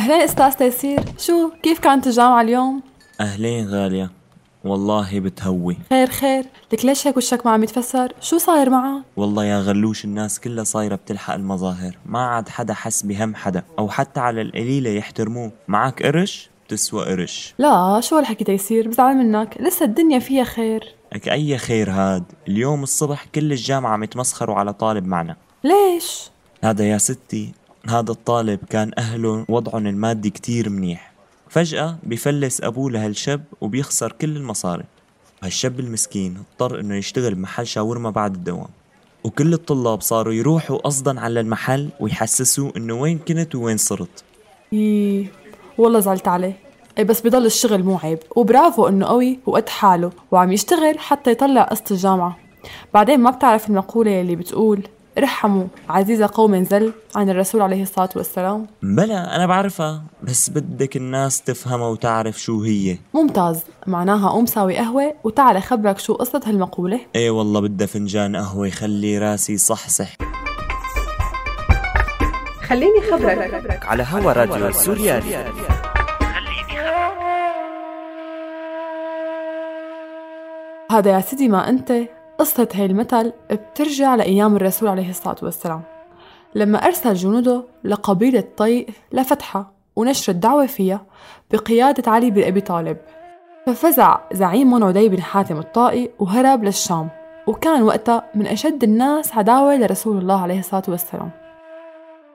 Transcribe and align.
أهلين 0.00 0.20
أستاذ 0.20 0.52
تيسير. 0.52 1.00
شو 1.18 1.50
كيف 1.62 1.78
كانت 1.78 2.06
الجامعة 2.06 2.40
اليوم؟ 2.40 2.82
أهلين 3.20 3.68
غالية. 3.68 4.10
والله 4.64 5.20
بتهوي. 5.20 5.76
خير 5.90 6.10
خير. 6.10 6.44
لك 6.72 6.84
ليش 6.84 7.06
هيك 7.06 7.16
وشك 7.16 7.46
ما 7.46 7.52
عم 7.52 7.62
يتفسر؟ 7.62 8.12
شو 8.20 8.38
صاير 8.38 8.70
معه؟ 8.70 9.02
والله 9.16 9.44
يا 9.44 9.60
غلوش 9.60 10.04
الناس 10.04 10.40
كلها 10.40 10.64
صايرة 10.64 10.94
بتلحق 10.94 11.34
المظاهر. 11.34 11.98
ما 12.06 12.18
عاد 12.18 12.48
حدا 12.48 12.74
حس 12.74 13.02
بهم 13.02 13.34
حدا. 13.34 13.62
أو 13.78 13.88
حتى 13.88 14.20
على 14.20 14.42
القليلة 14.42 14.90
يحترموه. 14.90 15.52
معك 15.68 16.02
قرش؟ 16.02 16.50
بتسوى 16.66 17.04
قرش. 17.04 17.54
لا 17.58 18.00
شو 18.00 18.16
هالحكي 18.16 18.44
تيسير؟ 18.44 18.88
بزعل 18.88 19.16
منك. 19.16 19.56
لسه 19.60 19.84
الدنيا 19.84 20.18
فيها 20.18 20.44
خير. 20.44 20.94
لك 21.14 21.28
أي 21.28 21.58
خير 21.58 21.90
هاد؟ 21.90 22.24
اليوم 22.48 22.82
الصبح 22.82 23.24
كل 23.34 23.52
الجامعة 23.52 23.96
متمسخروا 23.96 24.56
على 24.56 24.72
طالب 24.72 25.06
معنا. 25.06 25.36
ليش؟ 25.64 26.30
هذا 26.64 26.84
يا 26.84 26.98
ستي 26.98 27.52
هذا 27.88 28.10
الطالب 28.10 28.58
كان 28.70 28.90
أهله 28.98 29.44
وضعهم 29.48 29.86
المادي 29.86 30.30
كتير 30.30 30.68
منيح. 30.68 31.12
فجأة 31.48 31.98
بفلس 32.02 32.60
أبوه 32.60 32.90
لهالشاب 32.90 33.44
وبيخسر 33.60 34.12
كل 34.12 34.36
المصاري. 34.36 34.84
هالشاب 35.42 35.80
المسكين 35.80 36.36
اضطر 36.38 36.80
إنه 36.80 36.94
يشتغل 36.94 37.34
بمحل 37.34 37.66
شاورما 37.66 38.10
بعد 38.10 38.34
الدوام. 38.34 38.68
وكل 39.24 39.52
الطلاب 39.52 40.00
صاروا 40.00 40.32
يروحوا 40.32 40.76
قصدا 40.76 41.20
على 41.20 41.40
المحل 41.40 41.88
ويحسسوا 42.00 42.70
إنه 42.76 42.94
وين 42.94 43.18
كنت 43.18 43.54
وين 43.54 43.76
صرت. 43.76 44.24
إيه 44.72 45.26
والله 45.78 46.00
زعلت 46.00 46.28
عليه. 46.28 46.58
اي 46.98 47.04
بس 47.04 47.20
بضل 47.20 47.46
الشغل 47.46 47.82
مو 47.82 47.98
عيب. 48.02 48.18
وبرافو 48.36 48.88
إنه 48.88 49.06
قوي 49.06 49.38
وقد 49.46 49.68
حاله 49.68 50.10
وعم 50.30 50.52
يشتغل 50.52 50.98
حتى 50.98 51.30
يطلع 51.30 51.62
قسط 51.62 51.92
الجامعة. 51.92 52.38
بعدين 52.94 53.20
ما 53.20 53.30
بتعرف 53.30 53.68
المقولة 53.68 54.20
اللي 54.20 54.36
بتقول. 54.36 54.82
ارحموا 55.18 55.64
عزيز 55.88 56.22
قوم 56.22 56.64
زل 56.64 56.92
عن 57.16 57.30
الرسول 57.30 57.62
عليه 57.62 57.82
الصلاة 57.82 58.08
والسلام. 58.16 58.66
بلا 58.82 59.36
أنا 59.36 59.46
بعرفها 59.46 60.02
بس 60.22 60.50
بدك 60.50 60.96
الناس 60.96 61.42
تفهمها 61.42 61.88
وتعرف 61.88 62.40
شو 62.40 62.62
هي. 62.62 62.98
ممتاز 63.14 63.62
معناها 63.86 64.28
قوم 64.28 64.46
ساوي 64.46 64.76
قهوة 64.76 65.14
وتعال 65.24 65.56
أخبرك 65.56 65.98
شو 65.98 66.14
قصة 66.14 66.40
هالمقولة. 66.46 67.00
إيه 67.14 67.30
والله 67.30 67.60
بدها 67.60 67.86
فنجان 67.86 68.36
قهوة 68.36 68.66
يخلي 68.66 69.18
راسي 69.18 69.58
صحصح. 69.58 70.08
خليني 72.62 73.00
خبرك. 73.10 73.80
على 73.82 74.06
هوا 74.10 74.32
راديو 74.32 74.72
سوريالي. 74.72 75.52
هذا 80.90 81.10
يا 81.10 81.20
سيدي 81.20 81.48
ما 81.48 81.68
أنت. 81.68 81.92
قصة 82.40 82.68
هاي 82.74 82.86
المثل 82.86 83.32
بترجع 83.50 84.14
لأيام 84.14 84.56
الرسول 84.56 84.88
عليه 84.88 85.10
الصلاة 85.10 85.36
والسلام 85.42 85.82
لما 86.54 86.78
أرسل 86.78 87.14
جنوده 87.14 87.62
لقبيلة 87.84 88.44
طيء 88.56 88.88
لفتحة 89.12 89.72
ونشر 89.96 90.32
الدعوة 90.32 90.66
فيها 90.66 91.00
بقيادة 91.50 92.12
علي 92.12 92.30
بن 92.30 92.42
أبي 92.42 92.60
طالب. 92.60 92.96
ففزع 93.66 94.18
زعيمهم 94.32 94.84
عدي 94.84 95.08
بن 95.08 95.22
حاتم 95.22 95.58
الطائي 95.58 96.10
وهرب 96.18 96.64
للشام 96.64 97.08
وكان 97.46 97.82
وقتها 97.82 98.24
من 98.34 98.46
أشد 98.46 98.84
الناس 98.84 99.34
عداوة 99.36 99.76
لرسول 99.76 100.18
الله 100.18 100.42
عليه 100.42 100.58
الصلاة 100.58 100.82
والسلام. 100.88 101.30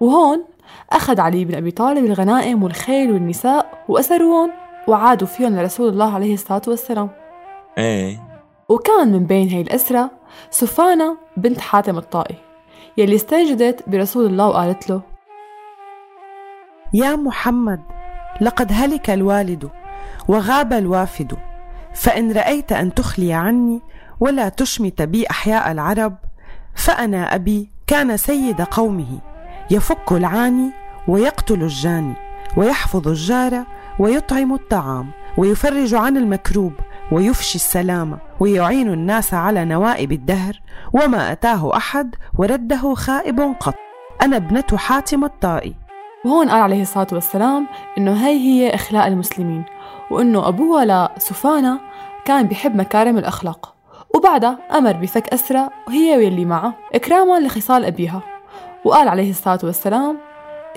وهون 0.00 0.44
أخذ 0.90 1.20
علي 1.20 1.44
بن 1.44 1.54
أبي 1.54 1.70
طالب 1.70 2.04
الغنائم 2.04 2.62
والخيل 2.62 3.12
والنساء 3.12 3.84
وأسروهم 3.88 4.50
وعادوا 4.88 5.26
فيهم 5.26 5.56
لرسول 5.56 5.88
الله 5.88 6.14
عليه 6.14 6.34
الصلاة 6.34 6.62
والسلام. 6.68 7.10
إيه. 7.78 8.29
وكان 8.70 9.12
من 9.12 9.26
بين 9.26 9.48
هي 9.48 9.60
الأسرة 9.60 10.10
سفانة 10.50 11.16
بنت 11.36 11.60
حاتم 11.60 11.98
الطائي 11.98 12.36
يلي 12.96 13.16
استنجدت 13.16 13.88
برسول 13.88 14.26
الله 14.26 14.48
وقالت 14.48 14.90
له 14.90 15.02
يا 16.94 17.16
محمد 17.16 17.80
لقد 18.40 18.68
هلك 18.72 19.10
الوالد 19.10 19.70
وغاب 20.28 20.72
الوافد 20.72 21.36
فإن 21.94 22.32
رأيت 22.32 22.72
أن 22.72 22.94
تخلي 22.94 23.32
عني 23.32 23.80
ولا 24.20 24.48
تشمت 24.48 25.02
بي 25.02 25.30
أحياء 25.30 25.72
العرب 25.72 26.16
فأنا 26.74 27.34
أبي 27.34 27.70
كان 27.86 28.16
سيد 28.16 28.60
قومه 28.62 29.18
يفك 29.70 30.12
العاني 30.12 30.70
ويقتل 31.08 31.62
الجاني 31.62 32.14
ويحفظ 32.56 33.08
الجار 33.08 33.64
ويطعم 33.98 34.54
الطعام 34.54 35.10
ويفرج 35.38 35.94
عن 35.94 36.16
المكروب 36.16 36.72
ويفشي 37.12 37.54
السلام 37.54 38.18
ويعين 38.40 38.92
الناس 38.92 39.34
على 39.34 39.64
نوائب 39.64 40.12
الدهر 40.12 40.60
وما 40.92 41.32
أتاه 41.32 41.76
أحد 41.76 42.14
ورده 42.38 42.94
خائب 42.94 43.40
قط. 43.60 43.74
أنا 44.22 44.36
ابنة 44.36 44.76
حاتم 44.76 45.24
الطائي. 45.24 45.74
وهون 46.24 46.48
قال 46.48 46.62
عليه 46.62 46.82
الصلاة 46.82 47.06
والسلام 47.12 47.66
إنه 47.98 48.26
هي 48.26 48.38
هي 48.38 48.74
إخلاء 48.74 49.08
المسلمين 49.08 49.64
وإنه 50.10 50.48
أبوها 50.48 51.10
لسفانة 51.16 51.80
كان 52.24 52.46
بيحب 52.46 52.76
مكارم 52.76 53.18
الأخلاق. 53.18 53.74
وبعدها 54.14 54.58
أمر 54.72 54.92
بفك 54.92 55.28
أسرى 55.28 55.68
وهي 55.88 56.16
واللي 56.16 56.44
معه 56.44 56.74
إكراما 56.94 57.40
لخصال 57.40 57.84
أبيها. 57.84 58.22
وقال 58.84 59.08
عليه 59.08 59.30
الصلاة 59.30 59.58
والسلام 59.62 60.18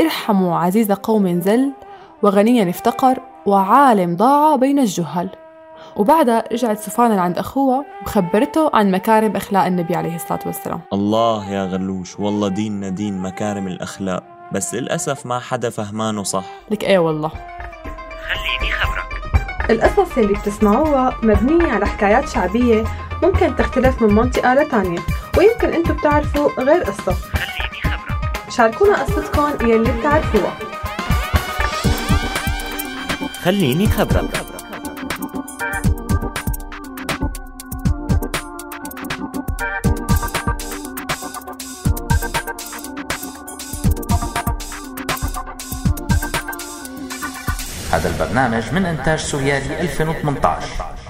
ارحموا 0.01 0.57
عزيز 0.57 0.91
قوم 0.91 1.41
زل 1.41 1.71
وغنيا 2.23 2.69
افتقر 2.69 3.19
وعالم 3.45 4.15
ضاع 4.15 4.55
بين 4.55 4.79
الجهل. 4.79 5.29
وبعدها 5.95 6.43
رجعت 6.51 6.79
سفانة 6.79 7.15
لعند 7.15 7.37
أخوها 7.37 7.85
وخبرته 8.05 8.69
عن 8.73 8.91
مكارم 8.91 9.35
أخلاق 9.35 9.65
النبي 9.65 9.95
عليه 9.95 10.15
الصلاة 10.15 10.39
والسلام. 10.45 10.81
الله 10.93 11.49
يا 11.51 11.65
غلوش 11.65 12.19
والله 12.19 12.47
ديننا 12.47 12.89
دين 12.89 13.21
مكارم 13.21 13.67
الأخلاق 13.67 14.23
بس 14.51 14.73
للأسف 14.75 15.25
ما 15.25 15.39
حدا 15.39 15.69
فهمانه 15.69 16.23
صح. 16.23 16.45
لك 16.71 16.83
إيه 16.83 16.99
والله. 16.99 17.29
خليني 17.29 18.71
خبرك 18.73 19.71
القصص 19.71 20.17
اللي 20.17 20.33
بتسمعوها 20.33 21.15
مبنية 21.23 21.71
على 21.71 21.85
حكايات 21.85 22.29
شعبية 22.29 22.83
ممكن 23.23 23.55
تختلف 23.55 24.01
من 24.01 24.13
منطقة 24.15 24.53
لتانية 24.53 24.99
ويمكن 25.37 25.69
أنتم 25.69 25.93
بتعرفوا 25.93 26.49
غير 26.59 26.83
قصة. 26.83 27.13
خليني 27.13 27.81
خبرك 27.83 28.49
شاركونا 28.49 29.03
قصتكم 29.03 29.67
يلي 29.69 29.91
بتعرفوها. 29.91 30.53
خليني 33.43 33.87
خبرك 33.87 34.42
هذا 47.93 48.09
البرنامج 48.09 48.63
من 48.73 48.85
إنتاج 48.85 49.19
سوريالي 49.19 49.81
2018 49.81 51.02